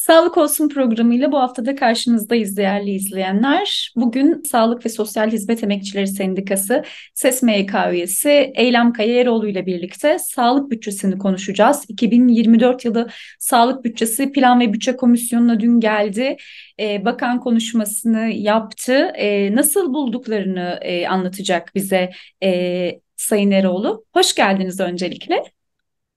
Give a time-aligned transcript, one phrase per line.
[0.00, 3.92] Sağlık Olsun programıyla bu haftada karşınızdayız değerli izleyenler.
[3.96, 6.84] Bugün Sağlık ve Sosyal Hizmet Emekçileri Sendikası
[7.14, 11.84] SES MYK üyesi Eylem Kayaeroğlu ile birlikte sağlık bütçesini konuşacağız.
[11.88, 13.08] 2024 yılı
[13.38, 16.36] sağlık bütçesi Plan ve Bütçe Komisyonu'na dün geldi.
[16.80, 19.12] Ee, bakan konuşmasını yaptı.
[19.14, 22.10] Ee, nasıl bulduklarını e, anlatacak bize
[22.42, 24.04] e, Sayın Eroğlu.
[24.12, 25.59] Hoş geldiniz öncelikle.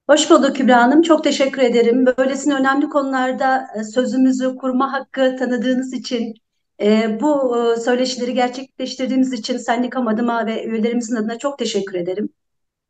[0.10, 1.02] Hoş bulduk Kübra Hanım.
[1.02, 2.06] Çok teşekkür ederim.
[2.18, 6.34] Böylesine önemli konularda e, sözümüzü kurma hakkı tanıdığınız için,
[6.82, 12.30] e, bu e, söyleşileri gerçekleştirdiğimiz için sendikam adıma ve üyelerimizin adına çok teşekkür ederim.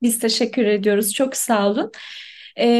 [0.01, 1.13] Biz teşekkür ediyoruz.
[1.13, 1.91] Çok sağ olun.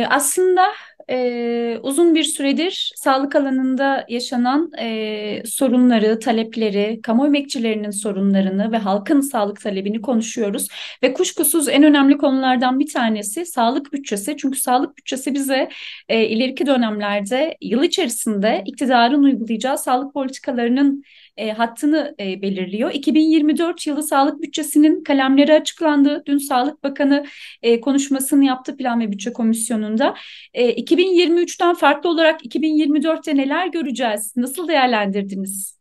[0.10, 0.66] Aslında
[1.10, 9.22] e, uzun bir süredir sağlık alanında yaşanan e, sorunları, talepleri, kamu emekçilerinin sorunlarını ve halkın
[9.22, 10.68] sağlık talebini konuşuyoruz.
[11.04, 14.38] Ve kuşkusuz en önemli konulardan bir tanesi sağlık bütçesi.
[14.38, 15.70] Çünkü sağlık bütçesi bize
[16.10, 21.04] e, ileriki dönemlerde yıl içerisinde iktidarın uygulayacağı sağlık politikalarının
[21.38, 22.92] e, hattını e, belirliyor.
[22.94, 26.24] 2024 yılı sağlık bütçesinin kalemleri açıklandı.
[26.26, 27.26] Dün Sağlık Bakanı
[27.62, 30.16] e, konuşmasını yaptı Plan ve Bütçe Komisyonu'nda.
[30.54, 34.34] E, 2023'ten farklı olarak 2024'te neler göreceğiz?
[34.36, 35.80] Nasıl değerlendirdiniz?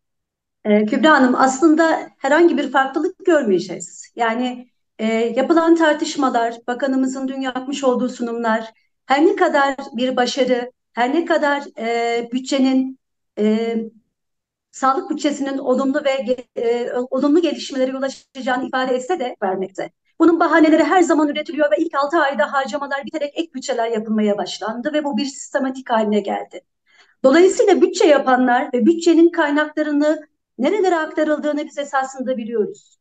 [0.64, 4.12] E, Kübra Hanım aslında herhangi bir farklılık görmeyeceğiz.
[4.16, 4.68] Yani
[4.98, 8.72] e, yapılan tartışmalar, bakanımızın dün yapmış olduğu sunumlar,
[9.06, 12.98] her ne kadar bir başarı, her ne kadar e, bütçenin
[13.38, 13.76] e,
[14.70, 19.90] sağlık bütçesinin olumlu ve e, olumlu gelişmelere yol açacağını ifade etse de vermekte.
[20.20, 24.92] Bunun bahaneleri her zaman üretiliyor ve ilk 6 ayda harcamalar biterek ek bütçeler yapılmaya başlandı
[24.92, 26.60] ve bu bir sistematik haline geldi.
[27.24, 32.98] Dolayısıyla bütçe yapanlar ve bütçenin kaynaklarını nerelere aktarıldığını biz esasında biliyoruz.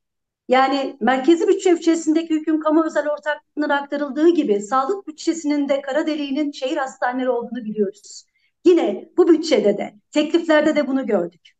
[0.47, 6.51] Yani merkezi bütçe bütçesindeki hüküm kamu özel ortaklığına aktarıldığı gibi sağlık bütçesinin de kara deliğinin
[6.51, 8.25] şehir hastaneleri olduğunu biliyoruz.
[8.65, 11.51] Yine bu bütçede de tekliflerde de bunu gördük.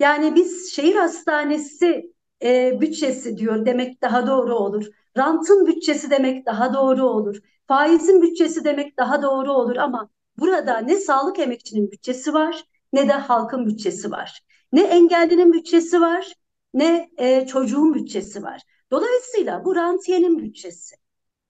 [0.00, 2.12] Yani biz şehir hastanesi
[2.42, 4.86] e, bütçesi diyor demek daha doğru olur.
[5.16, 7.36] Rantın bütçesi demek daha doğru olur.
[7.68, 10.08] Faizin bütçesi demek daha doğru olur ama
[10.38, 14.40] burada ne sağlık emekçinin bütçesi var ne de halkın bütçesi var.
[14.72, 16.32] Ne engellinin bütçesi var
[16.74, 18.62] ne e, çocuğun bütçesi var.
[18.90, 20.96] Dolayısıyla bu rantiyenin bütçesi.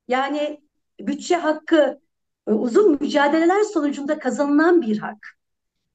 [0.09, 0.61] Yani
[1.01, 2.01] bütçe hakkı
[2.49, 5.37] e, uzun mücadeleler sonucunda kazanılan bir hak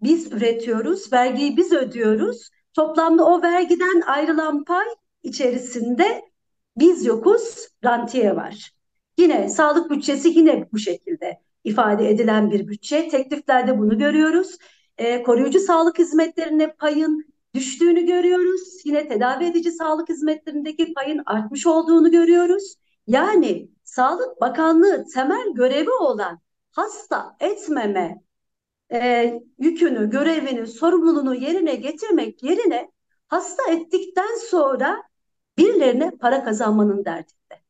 [0.01, 2.49] biz üretiyoruz, vergiyi biz ödüyoruz.
[2.73, 4.85] Toplamda o vergiden ayrılan pay
[5.23, 6.21] içerisinde
[6.77, 8.71] biz yokuz, rantiye var.
[9.17, 13.09] Yine sağlık bütçesi yine bu şekilde ifade edilen bir bütçe.
[13.09, 14.57] Tekliflerde bunu görüyoruz.
[14.97, 18.85] E, koruyucu sağlık hizmetlerine payın düştüğünü görüyoruz.
[18.85, 22.75] Yine tedavi edici sağlık hizmetlerindeki payın artmış olduğunu görüyoruz.
[23.07, 26.39] Yani Sağlık Bakanlığı temel görevi olan
[26.71, 28.21] hasta etmeme
[28.93, 32.91] e, yükünü, görevini, sorumluluğunu yerine getirmek yerine
[33.27, 35.03] hasta ettikten sonra
[35.57, 37.61] birilerine para kazanmanın derdinde.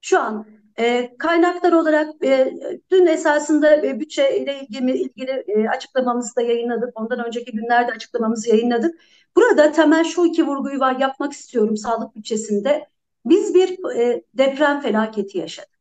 [0.00, 0.46] Şu an
[0.78, 2.54] e, kaynaklar olarak e,
[2.90, 7.00] dün esasında e, bütçe ile ilgili, ilgili e, açıklamamızı da yayınladık.
[7.00, 9.00] Ondan önceki günlerde açıklamamızı yayınladık.
[9.36, 12.88] Burada temel şu iki vurguyu var yapmak istiyorum sağlık bütçesinde.
[13.24, 15.75] Biz bir e, deprem felaketi yaşadık.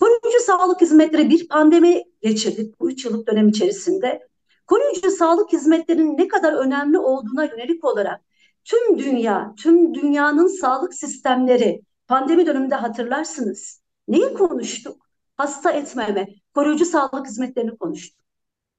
[0.00, 4.28] Koruyucu sağlık hizmetleri bir pandemi geçirdik bu üç yıllık dönem içerisinde.
[4.66, 8.20] Koruyucu sağlık hizmetlerinin ne kadar önemli olduğuna yönelik olarak
[8.64, 13.82] tüm dünya, tüm dünyanın sağlık sistemleri pandemi döneminde hatırlarsınız.
[14.08, 15.06] Neyi konuştuk?
[15.36, 18.20] Hasta etmeme, koruyucu sağlık hizmetlerini konuştuk.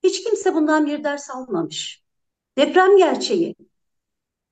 [0.03, 2.03] Hiç kimse bundan bir ders almamış.
[2.57, 3.55] Deprem gerçeği.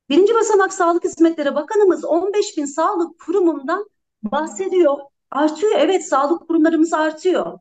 [0.08, 3.90] Birinci basamak sağlık hizmetleri bakanımız 15 bin sağlık kurumundan
[4.22, 4.98] bahsediyor.
[5.36, 7.58] Artıyor evet sağlık kurumlarımız artıyor.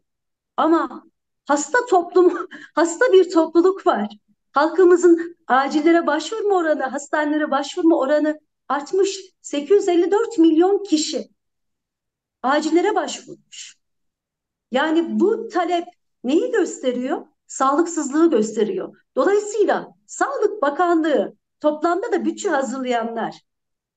[0.57, 1.03] Ama
[1.45, 4.07] hasta toplum, hasta bir topluluk var.
[4.51, 9.19] Halkımızın acillere başvurma oranı, hastanelere başvurma oranı artmış.
[9.41, 11.29] 854 milyon kişi
[12.43, 13.77] acillere başvurmuş.
[14.71, 15.85] Yani bu talep
[16.23, 17.25] neyi gösteriyor?
[17.47, 18.97] Sağlıksızlığı gösteriyor.
[19.15, 23.41] Dolayısıyla Sağlık Bakanlığı toplamda da bütçe hazırlayanlar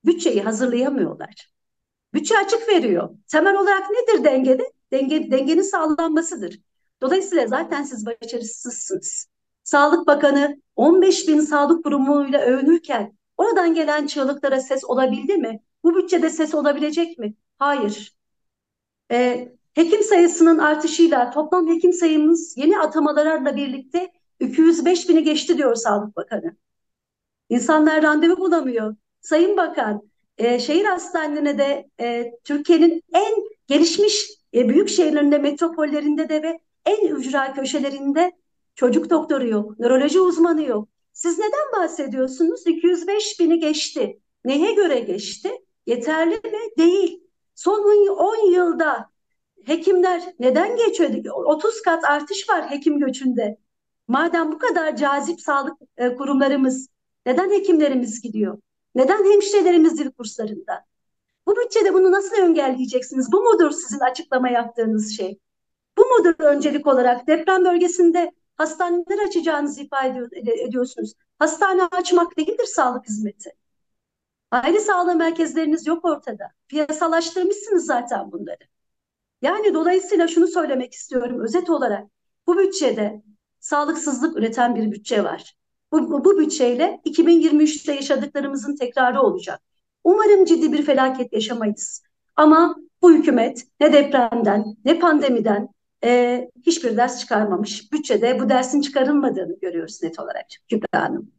[0.05, 1.58] bütçeyi hazırlayamıyorlar.
[2.13, 3.09] Bütçe açık veriyor.
[3.27, 4.71] Temel olarak nedir dengede?
[4.91, 6.59] Denge, dengenin sağlanmasıdır.
[7.01, 9.27] Dolayısıyla zaten siz başarısızsınız.
[9.63, 15.59] Sağlık Bakanı 15 bin sağlık kurumuyla övünürken oradan gelen çığlıklara ses olabildi mi?
[15.83, 17.33] Bu bütçede ses olabilecek mi?
[17.57, 18.15] Hayır.
[19.11, 26.15] Ee, hekim sayısının artışıyla toplam hekim sayımız yeni atamalarla birlikte 205 bini geçti diyor Sağlık
[26.15, 26.55] Bakanı.
[27.49, 28.95] İnsanlar randevu bulamıyor.
[29.21, 30.08] Sayın Bakan,
[30.39, 33.33] e, şehir hastanelerine de e, Türkiye'nin en
[33.67, 38.31] gelişmiş e, büyük şehirlerinde, metropollerinde de ve en ücra köşelerinde
[38.75, 40.89] çocuk doktoru yok, nöroloji uzmanı yok.
[41.13, 42.67] Siz neden bahsediyorsunuz?
[42.67, 44.19] 205 bini geçti.
[44.45, 45.51] Neye göre geçti?
[45.85, 46.59] Yeterli mi?
[46.77, 47.23] Değil.
[47.55, 49.09] Son 10 yılda
[49.65, 51.09] hekimler neden geçiyor?
[51.45, 53.57] 30 kat artış var hekim göçünde.
[54.07, 56.87] Madem bu kadar cazip sağlık e, kurumlarımız,
[57.25, 58.57] neden hekimlerimiz gidiyor?
[58.95, 60.85] Neden hemşirelerimiz dil kurslarında?
[61.47, 63.31] Bu bütçede bunu nasıl engelleyeceksiniz?
[63.31, 65.39] Bu mudur sizin açıklama yaptığınız şey?
[65.97, 70.19] Bu mudur öncelik olarak deprem bölgesinde hastaneler açacağınızı ifade
[70.67, 71.13] ediyorsunuz?
[71.39, 73.55] Hastane açmak değildir sağlık hizmeti.
[74.51, 76.51] Aile sağlığı merkezleriniz yok ortada.
[76.67, 78.63] Piyasalaştırmışsınız zaten bunları.
[79.41, 82.07] Yani dolayısıyla şunu söylemek istiyorum özet olarak.
[82.47, 83.23] Bu bütçede
[83.59, 85.58] sağlıksızlık üreten bir bütçe var.
[85.91, 89.61] Bu, bu, bu bütçeyle 2023'te yaşadıklarımızın tekrarı olacak.
[90.03, 92.03] Umarım ciddi bir felaket yaşamayız.
[92.35, 95.69] Ama bu hükümet ne depremden ne pandemiden
[96.03, 97.91] e, hiçbir ders çıkarmamış.
[97.91, 101.38] Bütçede bu dersin çıkarılmadığını görüyoruz net olarak Kübra Hanım.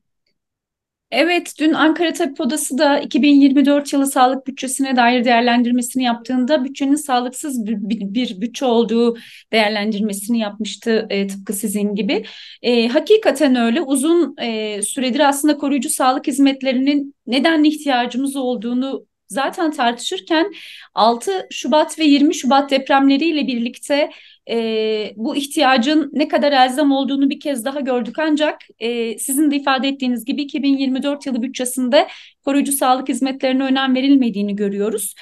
[1.11, 7.67] Evet, dün Ankara Tabip Odası da 2024 yılı sağlık bütçesine dair değerlendirmesini yaptığında bütçenin sağlıksız
[7.67, 7.77] bir,
[8.15, 9.19] bir, bütçe olduğu
[9.53, 12.25] değerlendirmesini yapmıştı e, tıpkı sizin gibi.
[12.63, 20.53] E, hakikaten öyle uzun e, süredir aslında koruyucu sağlık hizmetlerinin neden ihtiyacımız olduğunu zaten tartışırken
[20.95, 24.11] 6 Şubat ve 20 Şubat depremleriyle birlikte
[24.51, 29.57] e, bu ihtiyacın ne kadar elzem olduğunu bir kez daha gördük ancak e, sizin de
[29.57, 32.09] ifade ettiğiniz gibi 2024 yılı bütçesinde
[32.45, 35.15] koruyucu sağlık hizmetlerine önem verilmediğini görüyoruz.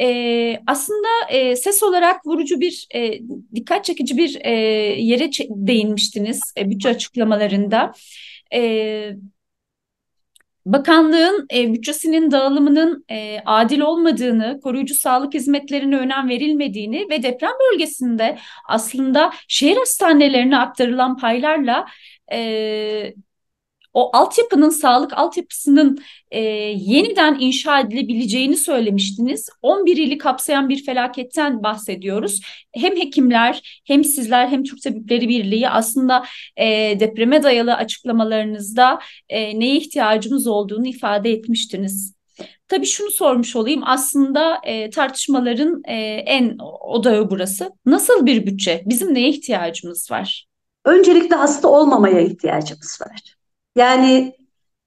[0.00, 3.20] E, aslında e, ses olarak vurucu bir e,
[3.54, 4.50] dikkat çekici bir e,
[5.02, 7.92] yere değinmiştiniz e, bütçe açıklamalarında.
[8.54, 9.10] E,
[10.66, 18.38] Bakanlığın e, bütçesinin dağılımının e, adil olmadığını, koruyucu sağlık hizmetlerine önem verilmediğini ve deprem bölgesinde
[18.68, 21.86] aslında şehir hastanelerine aktarılan paylarla
[22.32, 23.14] e,
[23.94, 25.98] o altyapının, sağlık altyapısının
[26.30, 26.40] e,
[26.76, 29.48] yeniden inşa edilebileceğini söylemiştiniz.
[29.62, 32.40] 11 ili kapsayan bir felaketten bahsediyoruz.
[32.72, 36.24] Hem hekimler, hem sizler, hem Türk Tabipleri Birliği aslında
[36.56, 36.66] e,
[37.00, 38.98] depreme dayalı açıklamalarınızda
[39.28, 42.14] e, neye ihtiyacımız olduğunu ifade etmiştiniz.
[42.68, 45.94] Tabii şunu sormuş olayım aslında e, tartışmaların e,
[46.26, 47.70] en odağı burası.
[47.86, 48.82] Nasıl bir bütçe?
[48.86, 50.46] Bizim neye ihtiyacımız var?
[50.84, 53.39] Öncelikle hasta olmamaya ihtiyacımız var.
[53.76, 54.36] Yani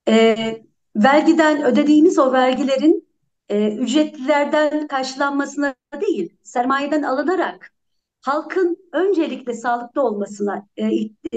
[0.07, 0.35] e,
[0.95, 3.09] vergiden ödediğimiz o vergilerin
[3.49, 7.73] e, ücretlilerden karşılanmasına değil, sermayeden alınarak
[8.21, 10.89] halkın öncelikle sağlıklı olmasına e,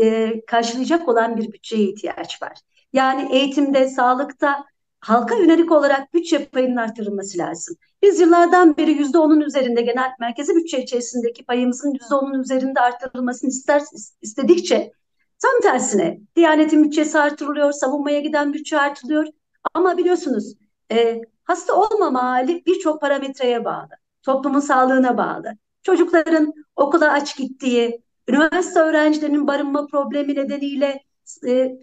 [0.03, 2.59] e, karşılayacak olan bir bütçeye ihtiyaç var.
[2.93, 4.65] Yani eğitimde, sağlıkta
[5.01, 7.77] halka yönelik olarak bütçe payının artırılması lazım.
[8.03, 13.51] Biz yıllardan beri yüzde onun üzerinde genel merkezi bütçe içerisindeki payımızın yüzde onun üzerinde artırılmasını
[13.51, 13.83] ister,
[14.23, 14.93] istedikçe
[15.43, 19.27] Tam tersine Diyanetin bütçesi artırılıyor, savunmaya giden bütçe artırılıyor.
[19.75, 20.55] Ama biliyorsunuz
[20.93, 23.89] e, hasta olmama hali birçok parametreye bağlı.
[24.23, 25.53] Toplumun sağlığına bağlı.
[25.83, 31.03] Çocukların okula aç gittiği, üniversite öğrencilerinin barınma problemi nedeniyle
[31.47, 31.77] e,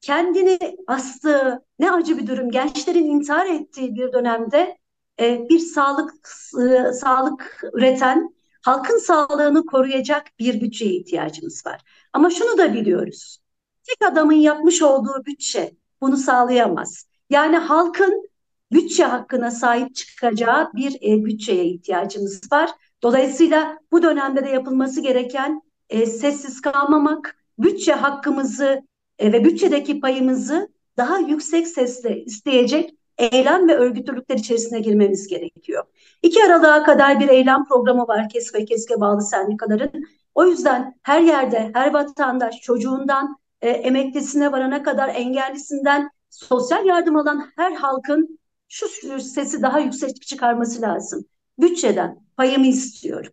[0.00, 2.50] kendini astığı ne acı bir durum.
[2.50, 4.76] Gençlerin intihar ettiği bir dönemde
[5.20, 6.14] e, bir sağlık
[6.62, 8.34] e, sağlık üreten,
[8.66, 11.80] halkın sağlığını koruyacak bir bütçeye ihtiyacımız var.
[12.12, 13.38] Ama şunu da biliyoruz.
[13.84, 17.06] Tek adamın yapmış olduğu bütçe bunu sağlayamaz.
[17.30, 18.28] Yani halkın
[18.72, 22.70] bütçe hakkına sahip çıkacağı bir e, bütçeye ihtiyacımız var.
[23.02, 28.82] Dolayısıyla bu dönemde de yapılması gereken e, sessiz kalmamak, bütçe hakkımızı
[29.18, 35.84] e, ve bütçedeki payımızı daha yüksek sesle isteyecek eylem ve örgütlülükler içerisine girmemiz gerekiyor.
[36.22, 39.90] İki Aralık'a kadar bir eylem programı var KES ve KESK'e bağlı sendikaların.
[40.34, 47.50] O yüzden her yerde her vatandaş çocuğundan e, emeklisine varana kadar engellisinden sosyal yardım alan
[47.56, 48.88] her halkın şu
[49.20, 51.24] sesi daha yüksek çıkarması lazım.
[51.58, 53.32] Bütçeden payımı istiyorum.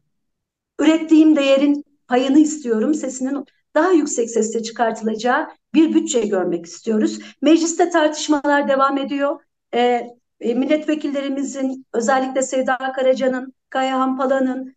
[0.80, 2.94] Ürettiğim değerin payını istiyorum.
[2.94, 7.20] Sesinin daha yüksek sesle çıkartılacağı bir bütçe görmek istiyoruz.
[7.42, 9.40] Mecliste tartışmalar devam ediyor.
[9.74, 14.76] Ee, milletvekillerimizin özellikle Sevda Karaca'nın, Kaya Hampala'nın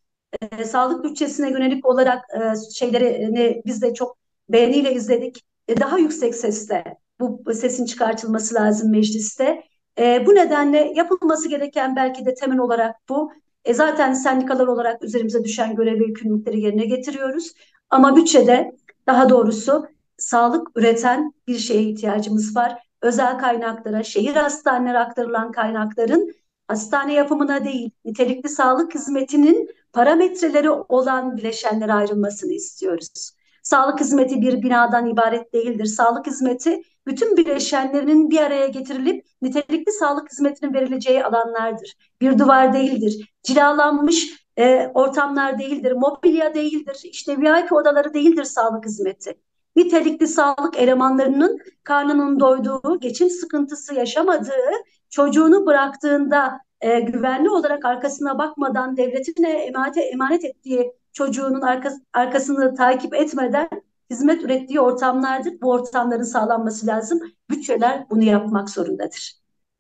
[0.59, 5.45] e, sağlık bütçesine yönelik olarak e, şeyleri biz de çok beğeniyle izledik.
[5.69, 6.85] E, daha yüksek sesle
[7.21, 9.63] bu sesin çıkartılması lazım mecliste.
[9.99, 13.33] E, bu nedenle yapılması gereken belki de temel olarak bu.
[13.65, 17.53] E, zaten sendikalar olarak üzerimize düşen görev ve yükümlülükleri yerine getiriyoruz.
[17.91, 18.77] Ama bütçede
[19.07, 19.87] daha doğrusu
[20.19, 22.86] sağlık üreten bir şeye ihtiyacımız var.
[23.03, 26.35] Özel kaynaklara, şehir hastaneleri aktarılan kaynakların
[26.69, 33.37] hastane yapımına değil, nitelikli sağlık hizmetinin parametreleri olan bileşenlere ayrılmasını istiyoruz.
[33.63, 35.85] Sağlık hizmeti bir binadan ibaret değildir.
[35.85, 41.97] Sağlık hizmeti bütün bileşenlerinin bir araya getirilip nitelikli sağlık hizmetinin verileceği alanlardır.
[42.21, 43.35] Bir duvar değildir.
[43.43, 45.93] Cilalanmış e, ortamlar değildir.
[45.93, 47.01] Mobilya değildir.
[47.05, 49.39] İşte VIP odaları değildir sağlık hizmeti.
[49.77, 54.71] Nitelikli sağlık elemanlarının karnının doyduğu, geçim sıkıntısı yaşamadığı,
[55.11, 63.15] çocuğunu bıraktığında e, güvenli olarak arkasına bakmadan devletine emanet, emanet ettiği çocuğunun arkas, arkasını takip
[63.15, 63.69] etmeden
[64.11, 65.61] hizmet ürettiği ortamlardır.
[65.61, 67.21] Bu ortamların sağlanması lazım.
[67.51, 69.33] Bütçeler bunu yapmak zorundadır.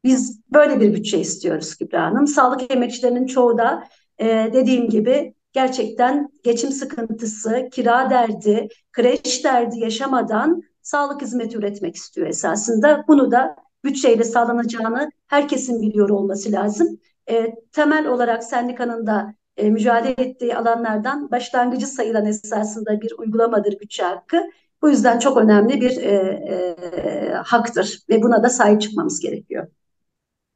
[0.04, 2.26] Biz böyle bir bütçe istiyoruz Kübra Hanım.
[2.26, 3.84] Sağlık emekçilerinin çoğu da
[4.18, 12.26] e, dediğim gibi gerçekten geçim sıkıntısı, kira derdi, kreş derdi yaşamadan sağlık hizmeti üretmek istiyor
[12.26, 13.04] esasında.
[13.08, 16.98] Bunu da bütçeyle sağlanacağını herkesin biliyor olması lazım.
[17.30, 24.02] E, temel olarak sendikanın da e, mücadele ettiği alanlardan başlangıcı sayılan esasında bir uygulamadır bütçe
[24.02, 24.50] hakkı.
[24.82, 29.66] Bu yüzden çok önemli bir e, e, haktır ve buna da sahip çıkmamız gerekiyor.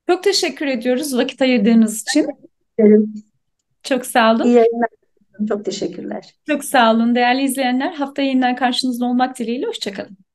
[0.09, 2.26] Çok teşekkür ediyoruz vakit ayırdığınız için.
[2.78, 3.30] Ederim.
[3.83, 4.45] Çok sağ olun.
[4.45, 4.89] İyi yayınlar.
[5.49, 6.35] Çok teşekkürler.
[6.49, 7.93] Çok sağ olun değerli izleyenler.
[7.93, 9.67] Haftaya yeniden karşınızda olmak dileğiyle.
[9.67, 10.17] Hoşçakalın.